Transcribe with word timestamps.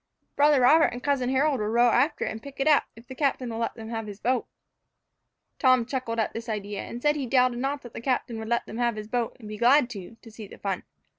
"Brother 0.35 0.61
Robert 0.61 0.85
and 0.93 1.03
cousin 1.03 1.29
Harold 1.29 1.59
will 1.59 1.67
row 1.67 1.89
after 1.89 2.25
it 2.25 2.31
and 2.31 2.41
pick 2.41 2.59
it 2.59 2.67
up, 2.67 2.85
if 2.95 3.05
the 3.05 3.13
captain 3.13 3.51
will 3.51 3.59
let 3.59 3.75
them 3.75 3.89
have 3.89 4.07
his 4.07 4.19
boat." 4.19 4.47
Tom 5.59 5.85
chuckled 5.85 6.17
at 6.19 6.33
the 6.33 6.51
idea, 6.51 6.81
and 6.81 6.99
said 6.99 7.15
he 7.15 7.27
doubted 7.27 7.59
not 7.59 7.83
the 7.83 8.01
captain 8.01 8.39
would 8.39 8.49
let 8.49 8.65
them 8.65 8.79
have 8.79 8.95
his 8.95 9.07
boat, 9.07 9.37
and 9.39 9.47
be 9.47 9.57
glad, 9.59 9.91
too, 9.91 10.17
to 10.23 10.31
see 10.31 10.47
the 10.47 10.57
fun. 10.57 10.85